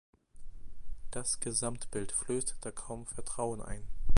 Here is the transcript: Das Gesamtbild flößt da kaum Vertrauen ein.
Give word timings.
Das 1.11 1.39
Gesamtbild 1.41 2.11
flößt 2.11 2.55
da 2.61 2.71
kaum 2.71 3.05
Vertrauen 3.05 3.61
ein. 3.61 3.83